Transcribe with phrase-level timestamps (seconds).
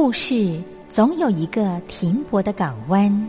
[0.00, 3.28] 故事总有一个停泊的港湾。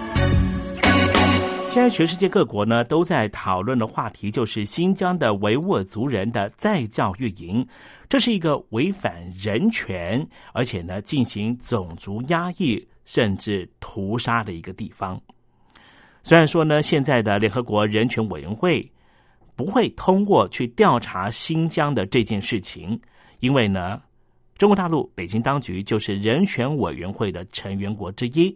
[1.71, 7.65] 现在全世界各国呢都在讨论的话题就是新疆的维吾尔族人的再教育营，
[8.09, 15.17] 这是一个违反人权，而且呢进行种族压抑甚至屠杀的一个地方。
[16.23, 18.91] 虽然说呢，现在的联合国人权委员会
[19.55, 22.99] 不会通过去调查新疆的这件事情，
[23.39, 24.01] 因为呢，
[24.57, 28.53] 中国大陆北京当局就是人权委员会的成员国之一。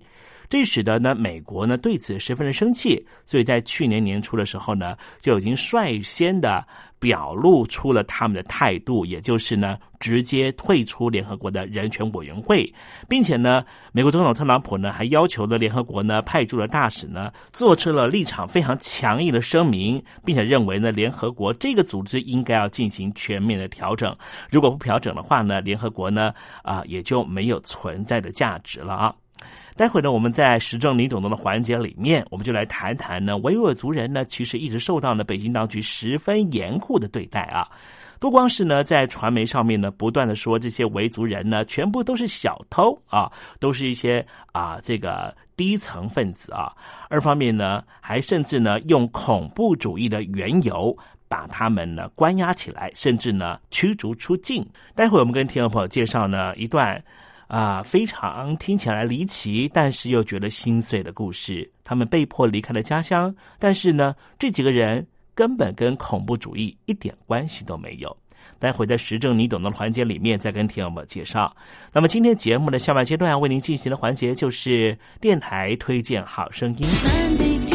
[0.56, 6.66] 这使得呢，美国呢对此十分的生气，所以在去年年初的时候呢，就已经率先的
[6.98, 12.74] 表露出了他们的态度，也就是呢，直接退出联合国的人权委员会，
[13.10, 24.16] 并且呢，美国总统特朗普呢还要求了联合国呢派驻的大使呢，做出了立场非常强硬的声明，并且认为呢，联合国这个组织应该要进行全面的调整，
[24.50, 26.32] 如果不调整的话呢，联合国呢
[26.64, 29.14] 啊也就没有存在的价值了啊。
[29.78, 37.68] 待会呢，我们在时政你懂得的环节里面，我们就来谈谈呢，维吾尔族人呢，其实一直受到呢北京当局十分严酷的对待啊。
[38.18, 43.30] 不光是呢，在传媒上面呢，不断的说这些维族人呢，全部都是小偷啊，
[43.60, 46.72] 都是一些啊这个低层分子啊。
[47.10, 54.66] 二方面呢，还甚至呢，用恐怖主义的缘由把他们呢关押起来，甚至呢驱逐出境。
[54.96, 57.04] 待会我们跟听众朋友介绍呢一段。
[57.48, 61.70] 啊，非常听起来离奇，但是又觉得心碎的故事。
[61.84, 68.16] 他们被迫离开了家乡，但是呢，这几个人根本跟恐怖主义一点关系都没有。
[68.58, 71.56] 待会在时政你懂的环节里面再跟听友们介绍。
[71.92, 77.75] 那么今天节目的下半阶段为您进行的环节就是电台推荐好声音。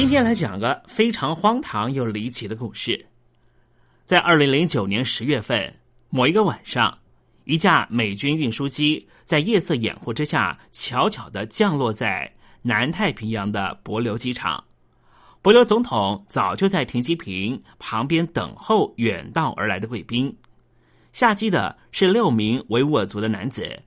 [0.00, 3.04] 今天来讲个非常荒唐又离奇的故事。
[4.06, 5.76] 在二零零九年十月份
[6.08, 6.96] 某一个晚上，
[7.44, 14.64] 一架美军运输机在夜色掩护之下，悄悄的降落在南太平洋的帛琉机场。
[15.42, 20.34] 帛琉总统早就在停机坪旁边等候远道而来的贵宾。
[21.12, 23.82] 下机的是六名维吾尔族的男子，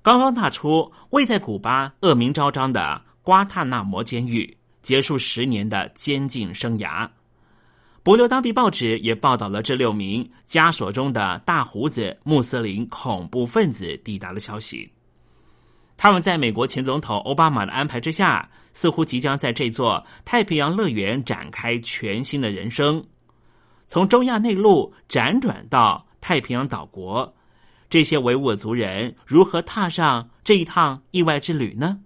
[0.00, 4.56] 刚刚踏出位在古巴恶名昭彰的瓜塔纳摩监狱。
[4.84, 7.08] 结束十年的监禁生涯。
[8.02, 14.92] 博留当地报纸也报道了这六名枷锁中的大胡子穆斯林恐怖分子抵达的消息。
[15.96, 23.02] 他们在美国前总统奥巴马的安排之下，似乎即将在这座太平洋乐园展开全新的人生。
[23.88, 27.34] 从中亚内陆辗转到太平洋岛国，
[27.88, 32.00] 这些维吾尔族人如何踏上这一趟意外之旅呢？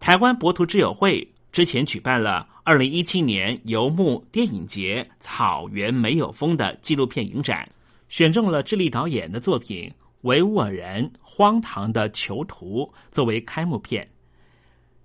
[0.00, 7.68] 台湾博图之友会之前举办了二零一七年游牧电影节“草原没有风”的纪录片影展，
[8.08, 9.90] 选中了智利导演的作品
[10.22, 14.08] 《维吾尔人荒唐的囚徒》作为开幕片。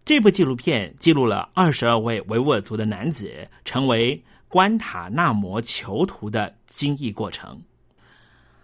[0.06, 7.62] 这部纪录片记录了二十二位维吾尔族的男子成为关塔那摩囚徒的经历过程。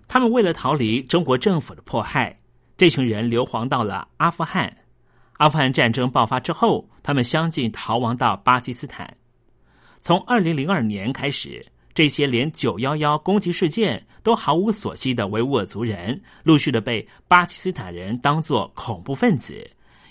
[0.07, 2.37] 他们为了逃离中国政府的迫害，
[2.75, 4.75] 这群人流亡到了阿富汗。
[5.39, 9.15] 阿富汗战争爆发之后，他们相继逃亡到巴基斯坦。
[10.01, 19.65] 从二零零二年开始，这些连九幺幺攻击事件都毫无所悉的维吾尔族人，陆续的被巴基斯坦人当作恐怖分子，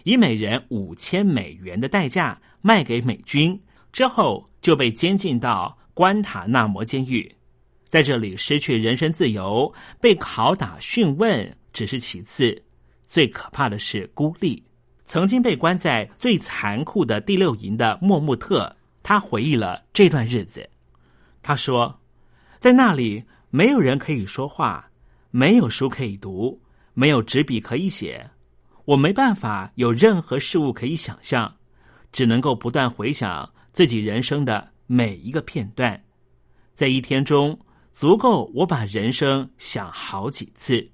[0.05, 3.61] 以每人五千美元的代价卖给美军，
[3.93, 7.31] 之后就被监禁到关塔那摩监狱，
[7.87, 9.71] 在这里失去人身自由，
[10.01, 12.63] 被拷打讯问只是其次，
[13.07, 14.65] 最可怕的是孤立。
[15.09, 20.69] 曾经被关在最残酷的第六营的莫木特，他回忆了这段日子。
[21.43, 21.99] 他说，
[22.59, 24.91] 在那里没有人可以说话，
[25.31, 26.61] 没有书可以读，
[26.93, 28.29] 没有纸笔可以写，
[28.85, 31.57] 我没办法有任何事物可以想象，
[32.13, 36.05] 只能够不断回想自己人生的每一个片段，
[36.75, 37.59] 在一天中
[37.93, 40.87] 足够我把人生想好几次。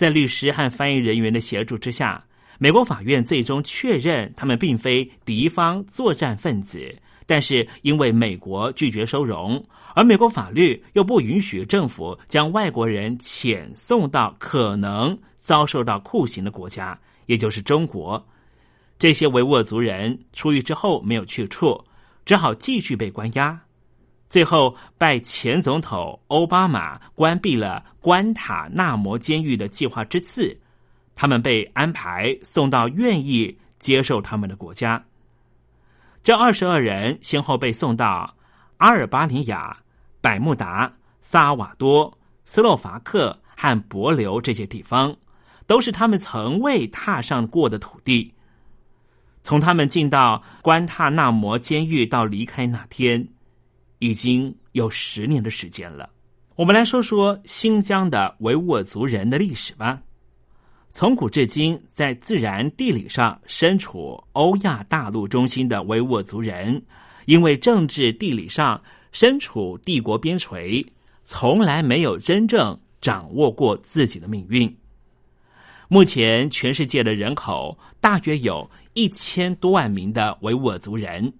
[0.00, 2.24] 在律师和翻译人员的协助之下，
[2.58, 6.96] 美国法院最终确认他们并非敌方作战分子。
[7.26, 9.62] 但是因为美国拒绝收容，
[9.94, 18.26] 而美国法律又不允许政府将外国人遣送到可能遭受到酷刑的国家，也就是中国，
[18.98, 21.78] 这些维吾尔族人出狱之后没有去处，
[22.24, 23.60] 只好继续被关押。
[24.30, 30.56] 最后，拜前总统奥巴马关闭了关塔那摩监狱的计划之次，
[31.16, 35.04] 他们被安排送到愿意接受他们的国家。
[36.22, 38.36] 这二十二人先后被送到
[38.76, 39.78] 阿尔巴尼亚、
[40.20, 45.16] 百慕达、萨瓦多、斯洛伐克和博琉这些地方，
[45.66, 48.32] 都是他们从未踏上过的土地。
[49.42, 53.26] 从他们进到关塔那摩监狱到离开那天。
[54.00, 56.10] 已经有十年的时间了。
[56.56, 60.02] 我们来说说新疆的维吾尔族人的历史吧。
[60.90, 66.82] 从古至今，在自然地理上身处欧亚大陆中心的维吾尔族人，
[67.26, 70.84] 因为政治地理上身处帝国边陲，
[71.22, 74.74] 从来没有真正掌握过自己的命运。
[75.88, 81.32] 目前，全世界的人口大约有一千多万名的维吾尔族人，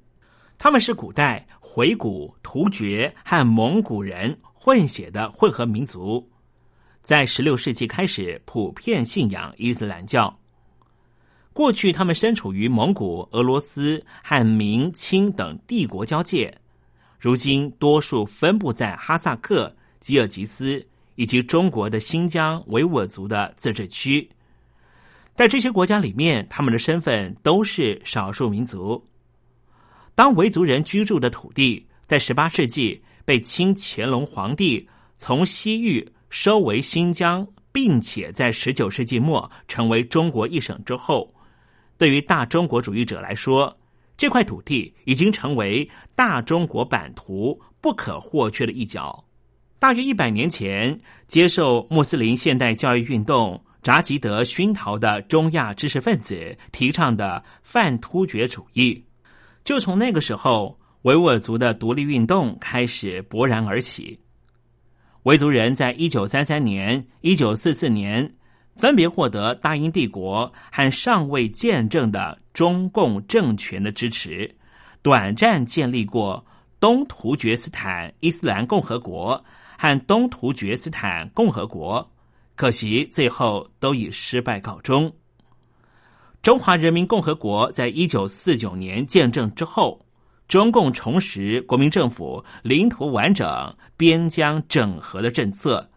[0.58, 1.46] 他们是古代。
[1.72, 6.28] 回古、突厥和蒙古人混血的混合民族，
[7.00, 10.36] 在十六世纪开始普遍信仰伊斯兰教。
[11.52, 16.52] 过去，他们身处于蒙古、俄罗斯和明清等帝国交界。
[17.20, 20.84] 如今，多数分布在哈萨克、吉尔吉斯
[21.14, 24.28] 以及中国的新疆维吾尔族的自治区。
[25.36, 29.06] 在这些国家里面，他们的身份都是少数民族。
[30.20, 34.86] 当维族人居住的土地在十八世纪被清乾隆皇帝
[35.16, 41.32] 从西域收为新疆，并且在十九世纪末成为中国一省之后，
[41.96, 43.74] 对于大中国主义者来说，
[44.18, 49.24] 这块土地已经成为大中国版图不可或缺的一角。
[49.78, 59.02] 大约一百年前，接受穆斯林现代教育运动扎吉德熏陶的中亚知识分子提倡的泛突厥主义。
[59.70, 64.18] 就从那个时候，维吾尔族的独立运动开始勃然而起。
[65.22, 68.34] 维族人在一九三三年、一九四四年
[68.74, 74.56] 分别获得大英帝国和尚未见证的中共政权的支持，
[75.02, 76.44] 短暂建立过
[76.80, 79.44] 东突厥斯坦伊斯兰共和国
[79.78, 82.10] 和东突厥斯坦共和国，
[82.56, 85.12] 可惜最后都以失败告终。
[86.42, 90.00] 中华人民共和国在一九四九年建政之后，
[90.48, 95.90] 中共重拾国民政府领土完整、边疆整合的政策，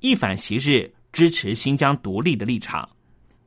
[0.00, 2.86] 一反昔日支持新疆独立的立场，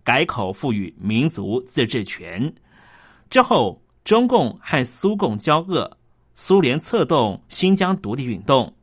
[0.03, 2.51] 改口赋予民族自治权。
[3.29, 5.99] 之后，中共和苏共交恶，
[6.33, 8.73] 苏联策动新疆独立运动，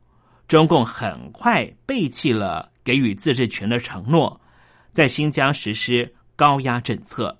[0.47, 4.39] 中共很快背弃了给予自治权的承诺，
[4.93, 7.37] 在新疆实施高压政策。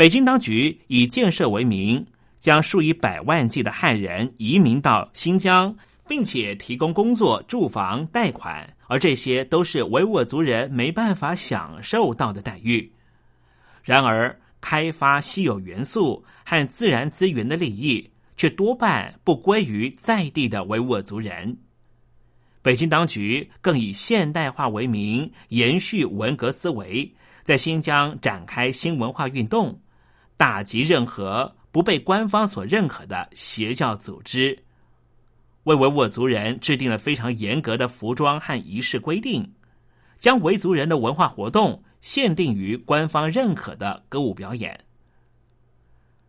[0.00, 2.06] 北京当局以建设为名，
[2.38, 5.76] 将数以百万计的汉人移民到新疆，
[6.08, 12.94] 并且提供工作、住房、贷款，而这些都是维吾尔族人没办法享受到的待遇。
[13.82, 21.58] 然而，开发稀有元素和自然资源的利益，却多半不归于在地的维吾尔族人。
[22.62, 27.14] 北京当局更以现代化为名，延续文革思维，
[27.44, 29.78] 在新疆展开新文化运动。
[30.40, 34.64] 打击任何不被官方所认可的邪教组织，
[35.64, 39.52] 为维吾尔族人制定了非常严格的服装和仪式规定，
[40.18, 44.82] 将维族人的文化活动限定于官方认可的歌舞表演。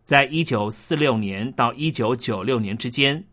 [0.04, 3.24] 在一九四六年到一九九六年之间，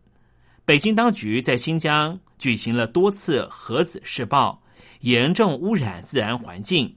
[0.64, 4.62] 北京当局在新疆举行了多次核子试爆，
[5.00, 6.96] 严重污染自然环境。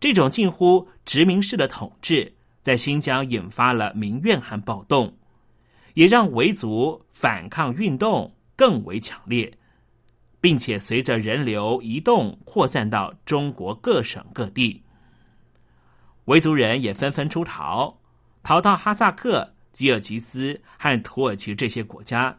[0.00, 2.34] 这种近乎殖民式的统治。
[2.62, 5.16] 在新疆引发了民怨和暴动，
[5.94, 9.58] 也让维族反抗运动更为强烈，
[10.40, 14.82] 并且随着人流移动扩散到中国各省各地，
[16.26, 17.98] 维族人也纷纷出逃，
[18.44, 22.38] 逃到哈萨克、吉尔吉斯和土耳其这些国家。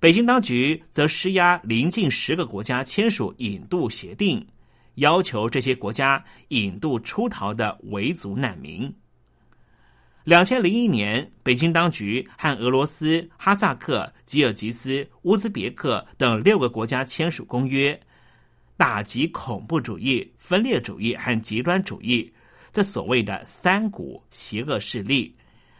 [0.00, 4.48] 北京当局则施压临近十个国家签署引渡协定，
[4.94, 8.94] 要求这些国家引渡出逃的维族难民。
[10.24, 18.00] 两千零一年，北京当局和俄罗斯、哈萨克、吉尔吉斯、乌兹别克等六个国家签署公约，
[18.76, 22.32] 打击恐怖主义、分裂主义和极端主义
[22.72, 25.34] 这所谓的三股邪恶势力，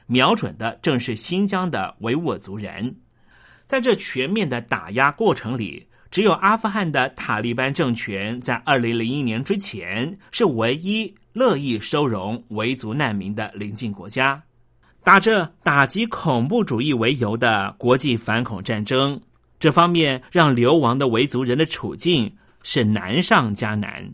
[0.07, 2.97] 瞄准的正是新疆的维吾尔族人。
[3.65, 11.13] 在这全面的打压过程里，只有阿富汗的塔利班政权在二零零一年之前是唯一。
[11.35, 14.43] 乐意收容维族难民的邻近国家，
[15.03, 19.19] 打着打击恐怖主义为由的国际反恐战争，
[19.59, 24.13] 这方面让流亡的维族人的处境是难上加难。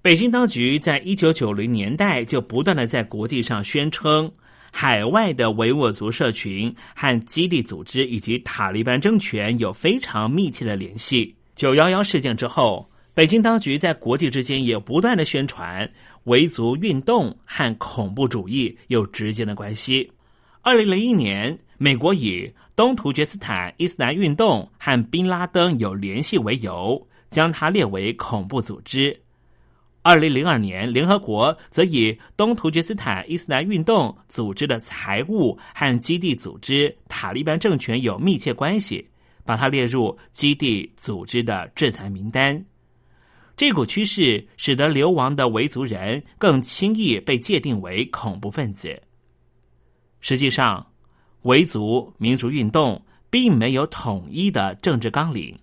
[0.00, 4.32] 北京当局在一九九零年代就不断的在国际上宣称，
[4.72, 11.36] 海外的维吾尔族社群和基地组织以及塔利班政权有非常密切的联系。
[11.54, 15.88] 九幺幺事件之后，北京当局在国际之间也不断的宣传。
[16.24, 20.10] 维族运动和恐怖主义有直接的关系。
[20.62, 29.20] 二零零一年，美国以东突厥斯坦伊斯兰运动和宾拉登有联系为由，将它列为恐怖组织。
[30.04, 39.08] 二零零二年，联合国则以东突厥斯坦伊斯兰运动组织的财务和基地组织塔利班政权有密切关系，
[39.44, 42.64] 把它列入基地组织的制裁名单。
[43.56, 49.00] 这股趋势使得流亡的维族人更轻易被界定为恐怖分子。
[50.20, 50.84] 实际上，
[51.42, 55.56] 维族民族运动并没有统一的政治纲领，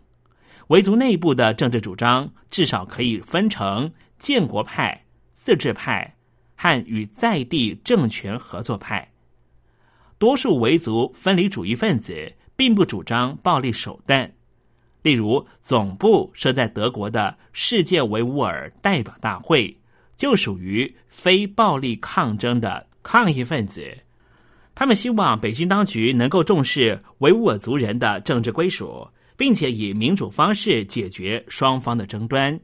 [0.68, 6.16] 维族内部的政治主张至少可以分成建国派、自治派
[6.56, 9.12] 和与在地政权合作派。
[10.18, 14.32] 多数维族分离主义分子并不主张暴力手段。
[15.02, 19.80] 例如，总部设在德国的世界维吾尔代表大会，
[20.18, 23.98] 就属于非暴力抗争的抗议分子。
[24.76, 32.60] 他们希望北京当局能够重视维吾尔族人的政治归属，并且以民主方式解决双方的争端。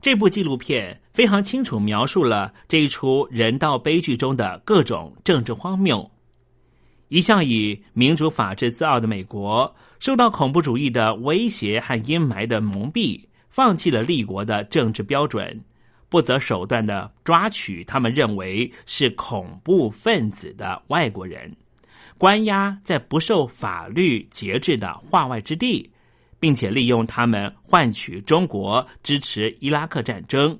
[0.00, 6.10] 这部纪录片非常清楚描述了这一出人道悲剧中的各种政治荒谬。
[7.08, 15.64] 一向以民主法治自傲的美国，受到恐怖主义的威胁和阴霾的蒙蔽，放弃了立国的政治标准，
[16.08, 21.56] 不择手段的抓取他们认为是恐怖分子的外国人，
[22.16, 25.90] 关押在不受法律节制的化外之地，
[26.40, 30.58] 并且利用他们换取中国支持伊拉克战争。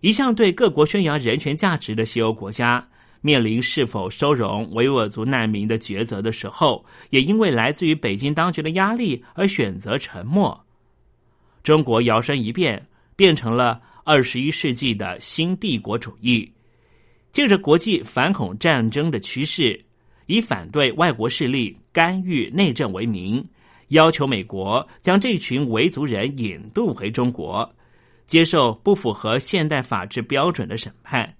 [0.00, 2.88] 一向对各国宣扬人权价值的西欧国家。
[3.26, 10.66] 面临是否收容维吾尔族难民的抉择的时候，也因为来自于北京当局的压力而选择沉默。
[11.62, 16.52] 中国摇身一变，变成了二十一世纪的新帝国主义，
[17.32, 19.82] 借着国际反恐战争的趋势，
[20.26, 23.42] 以反对外国势力干预内政为名，
[23.94, 27.72] 要求美国将这群维族人引渡回中国，
[28.26, 31.36] 接受不符合现代法治标准的审判。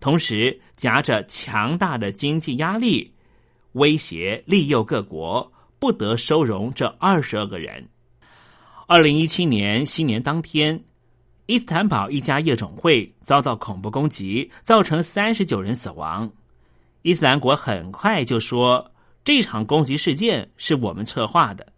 [0.00, 3.12] 同时夹着强大的经济压力，
[3.72, 7.86] 威胁利诱各国不得收容这二十二个人。
[8.86, 10.82] 二零一七年新年当天，
[11.44, 16.32] 伊斯坦堡一家夜总会遭到恐怖攻击，造成三十九人死亡。
[17.02, 18.92] 伊斯兰国很快就说
[19.24, 21.70] 这场攻击事件是我们策划的。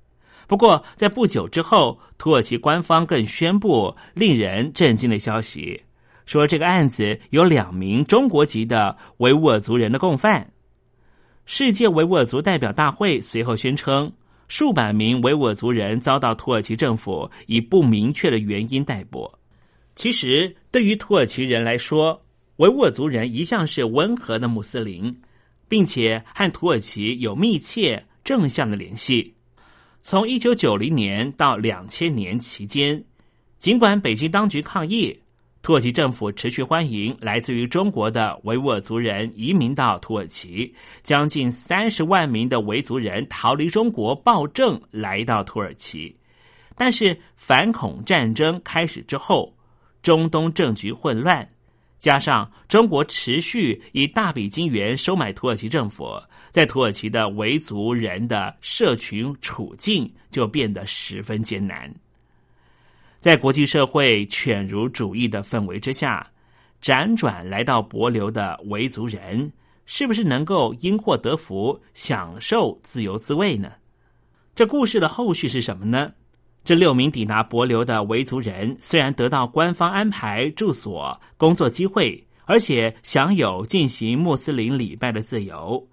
[0.50, 5.80] 不过，在不久之后，土耳其官方更宣布令人震惊的消息。
[6.26, 10.50] 说这个案子有两名中国籍的维吾尔族人的共犯。
[11.46, 14.12] 世界维吾尔族代表大会随后宣称，
[14.48, 19.30] 数百名维吾尔族人遭到土耳其政府以不明确的原因逮捕。
[19.94, 22.20] 其实，对于土耳其人来说，
[22.56, 25.16] 维吾尔族人一向是温和的穆斯林，
[25.68, 29.36] 并且和土耳其有密切正向的联系。
[30.02, 33.04] 从一九九零年到两千年期间，
[33.58, 35.20] 尽管北京当局抗议。
[35.62, 46.16] 土耳其政府持续欢迎来自于中国的维吾尔族人移民到土耳其，将近三十万名的维族人逃离中国暴政来到土耳其。
[46.76, 49.54] 但是反恐战争开始之后，
[50.00, 51.46] 中东政局混乱，
[52.00, 56.18] 加上中国持续以大笔金元收买土耳其政府，
[56.50, 61.94] 在土耳其的维族人的社群处境就变得十分艰难。
[63.20, 66.26] 在国际社会犬儒主义的氛围之下，
[66.82, 69.52] 辗转来到博流的维族人，
[69.84, 73.72] 是不是能够因祸得福，享受自由滋味呢？
[74.54, 76.14] 这故事的后续是什么呢？
[76.64, 85.88] 这六名抵达博流的维族人，虽然得到官方安排住所、工作机会，而且享有进行穆斯林礼拜的自由，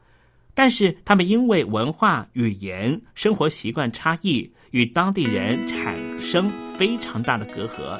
[0.53, 4.51] 但是他们因为文化、语言、生活习惯差异。
[4.71, 7.97] 与当地人产生非常大的隔阂，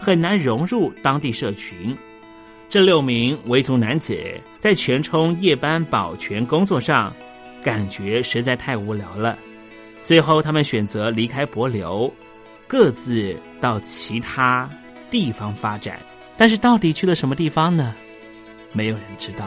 [0.00, 1.94] 很难融入当地社群。
[2.70, 4.16] 这六名维族男子
[4.60, 7.12] 在全冲夜班保全工作上，
[7.64, 9.36] 感觉实在太无聊了。
[10.04, 12.12] 最后，他们选择离开柏流，
[12.68, 14.68] 各自到其他
[15.10, 15.98] 地方发展。
[16.36, 17.94] 但是，到底去了什么地方呢？
[18.72, 19.46] 没有人知道。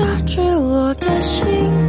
[0.00, 1.79] 这坠落的心。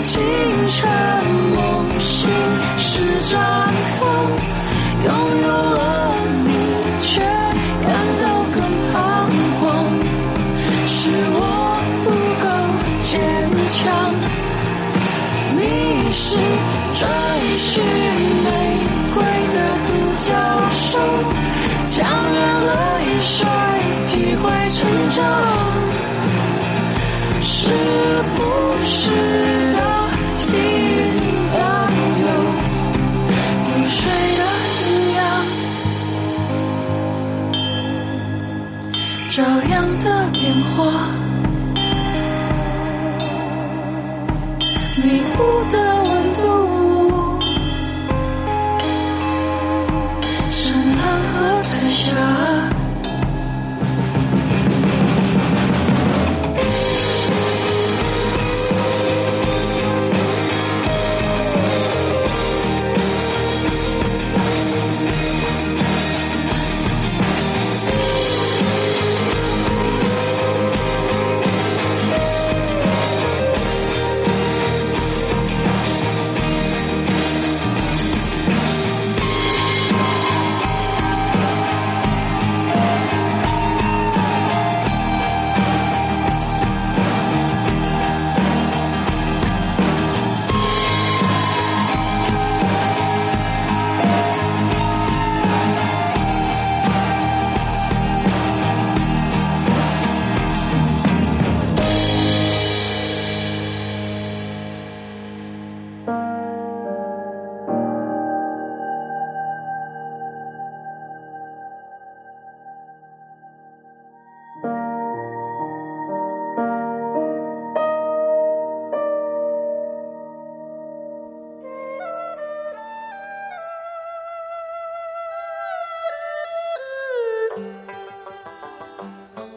[0.00, 0.18] 清
[0.66, 0.90] 晨，
[1.54, 2.28] 梦醒
[2.78, 3.36] 是绽
[3.98, 4.00] 放，
[5.04, 5.08] 拥
[5.42, 5.78] 有了
[6.46, 6.50] 你，
[7.00, 7.88] 却感
[8.22, 8.56] 到更
[8.90, 8.94] 彷
[9.60, 9.62] 徨，
[10.86, 10.98] 是
[11.32, 11.38] 我
[12.02, 12.08] 不
[12.40, 12.44] 够
[13.04, 13.12] 坚
[13.68, 13.78] 强。
[15.54, 15.58] 你
[16.14, 16.24] 是
[16.94, 17.00] 追
[17.58, 17.84] 寻
[18.42, 18.48] 玫
[19.12, 19.16] 瑰
[19.52, 20.28] 的独角
[20.70, 20.98] 兽，
[21.84, 21.98] 强
[22.32, 22.72] 忍泪
[23.20, 23.46] 水，
[24.06, 24.78] 体会成
[25.10, 25.18] 长。
[27.42, 27.68] 是
[28.36, 28.38] 不
[28.86, 29.04] 是
[39.30, 41.06] 照样的变化，
[44.96, 45.40] 迷雾
[45.70, 45.99] 的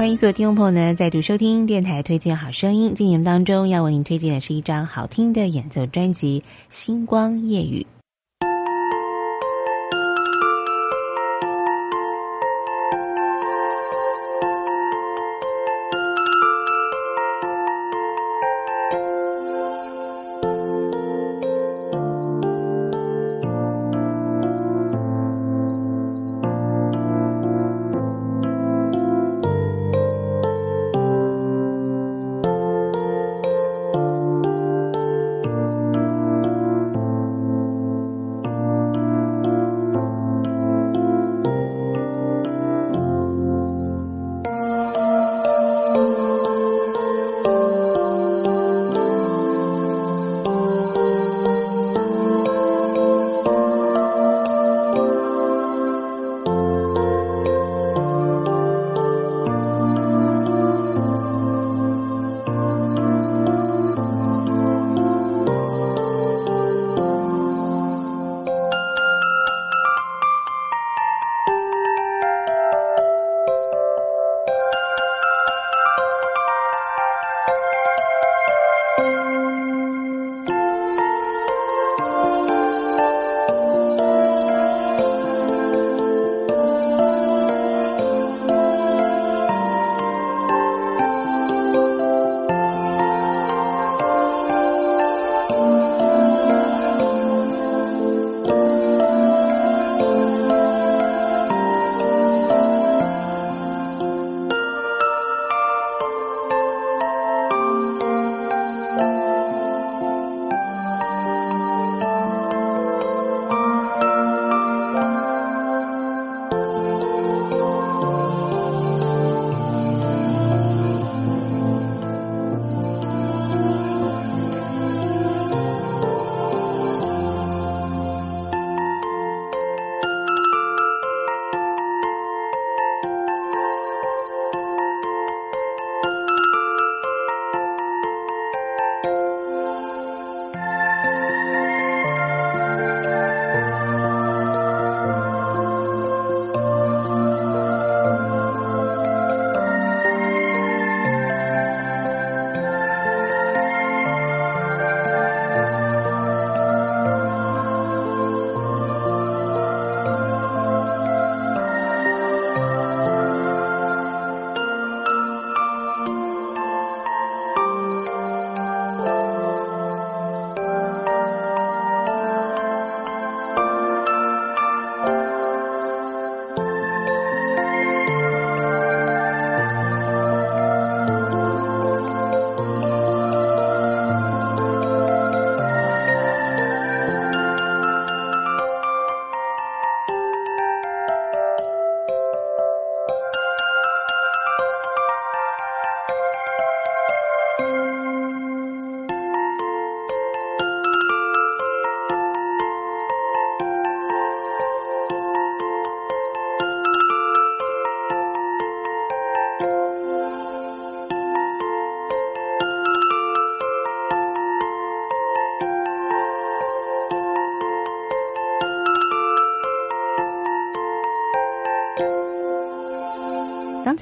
[0.00, 2.94] 欢迎所有听众朋友呢再度收听电台推荐好声音。
[2.94, 7.86] 今年当中要为您推荐的是一张好听的演奏专辑《星光夜雨》。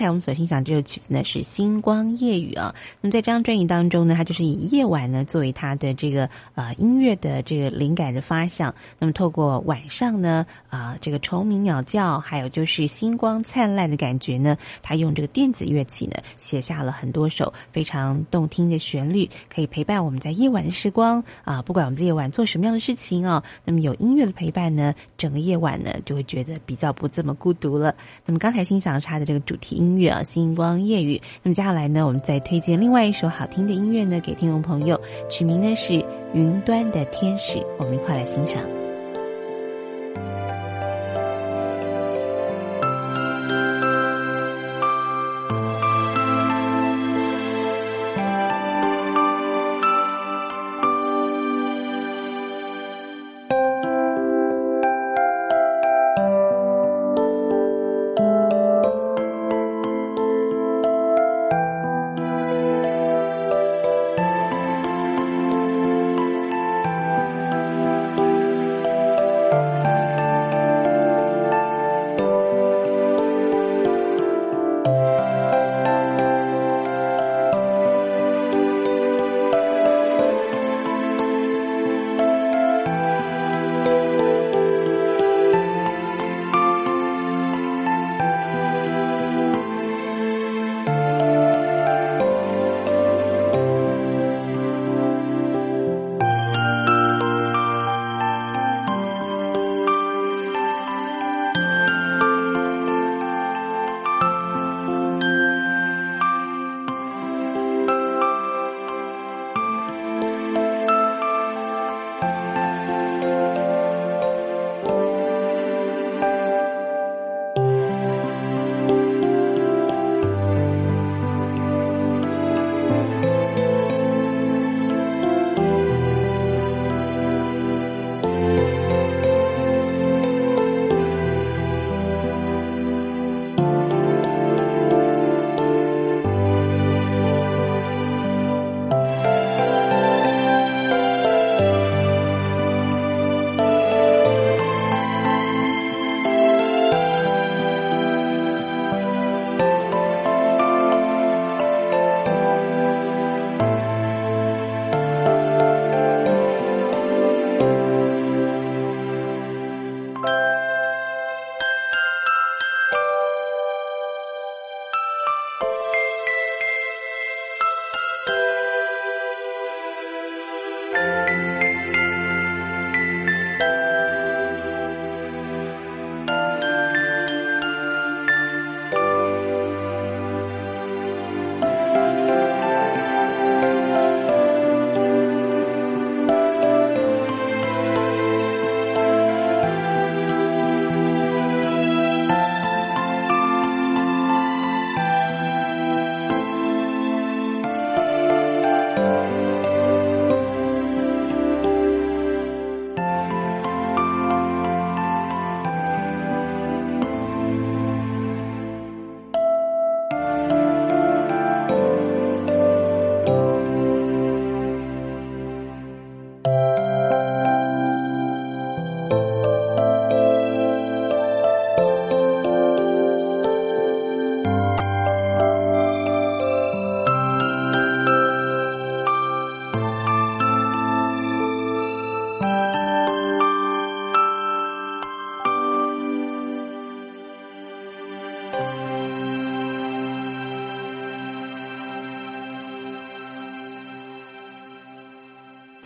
[0.09, 2.75] 我们所欣赏这首曲子呢是《星光夜雨》啊。
[3.01, 8.75] 那么在这张专辑当中呢，它就是以夜晚呢作为它的这个呃音乐的这个灵感的发想。
[8.99, 21.63] 那么透过晚上呢啊、这个虫鸣鸟叫，还有就是星光灿烂的感觉呢，他用这个电子乐器呢写下了很多首非常动听的旋律，可以陪伴我们在夜晚的时光啊。
[21.63, 27.95] 不管我们在夜晚做什么样的事情啊，那么有音乐的陪伴呢，整个夜晚呢就会觉得比较不这么孤独了。
[28.27, 31.17] 那么刚才欣赏他的这个主题音乐啊，《星光夜雨》。
[31.43, 35.93] 那么接下来呢，我们再推荐另外一首好听的音乐呢，给听众朋友，取名呢是
[36.35, 38.78] 《云端的天使》，我们一块来欣赏。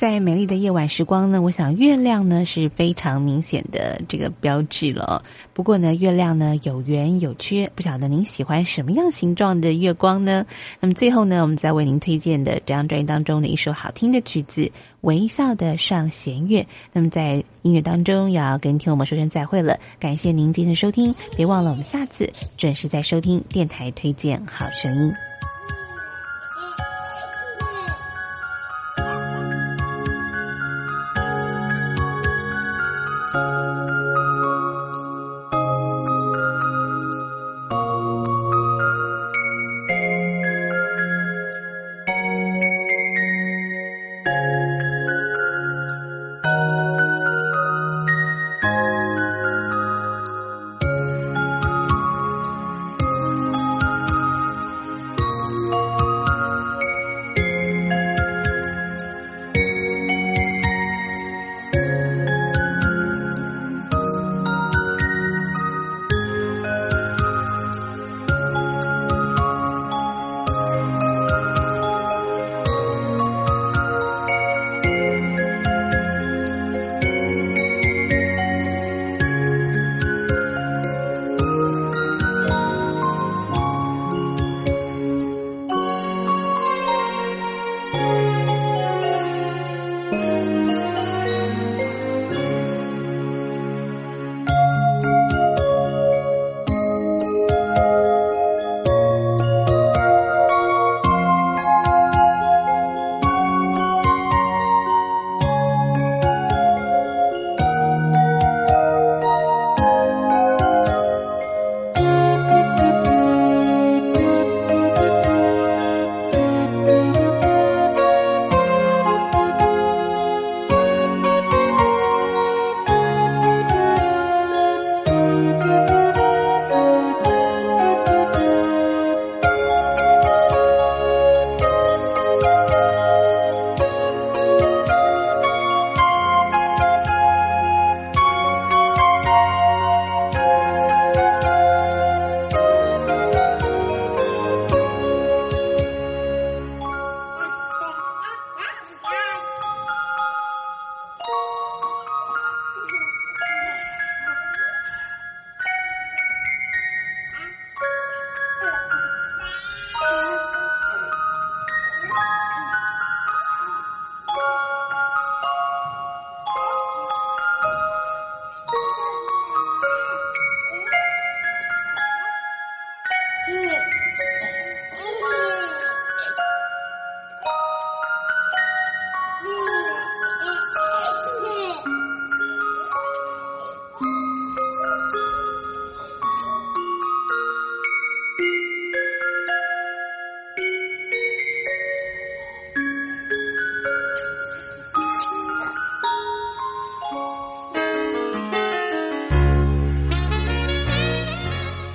[0.03, 5.23] 在美丽的夜晚时光呢，我想月亮呢是非常明显的这个标志了。
[5.53, 10.45] 不过呢，月亮呢有圆有缺，不晓得您喜欢什么样形状的月光呢？
[10.81, 14.63] 那么最后呢，我们再为您推荐的这张专辑当中的一首好听的曲子
[15.03, 16.63] 《微笑的上弦月》。
[16.93, 25.13] 那么在音乐当中也要跟听我们说声再会了，感谢您今天的收听，别忘了我们下次准时再收听电台推荐好声音。